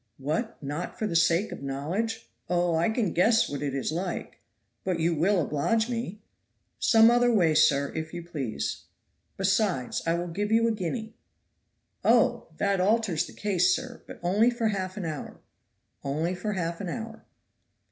"What, 0.17 0.57
not 0.63 0.97
for 0.97 1.05
the 1.05 1.15
sake 1.15 1.51
of 1.51 1.61
knowledge?" 1.61 2.27
"Oh! 2.49 2.73
I 2.73 2.89
can 2.89 3.13
guess 3.13 3.47
what 3.47 3.61
it 3.61 3.75
is 3.75 3.91
like." 3.91 4.39
"But 4.83 4.99
you 4.99 5.13
will 5.13 5.39
oblige 5.39 5.89
me?" 5.91 6.23
"Some 6.79 7.11
other 7.11 7.31
way, 7.31 7.53
sir, 7.53 7.91
if 7.93 8.11
you 8.11 8.23
please." 8.23 8.85
"Besides, 9.37 10.01
I 10.07 10.15
will 10.15 10.27
give 10.29 10.51
you 10.51 10.67
a 10.67 10.71
guinea." 10.71 11.13
"Oh! 12.03 12.47
that 12.57 12.81
alters 12.81 13.27
the 13.27 13.33
case, 13.33 13.75
sir. 13.75 14.01
But 14.07 14.19
only 14.23 14.49
for 14.49 14.69
half 14.69 14.97
an 14.97 15.05
hour." 15.05 15.39
"Only 16.03 16.33
for 16.33 16.53
half 16.53 16.81
an 16.81 16.89
hour." 16.89 17.23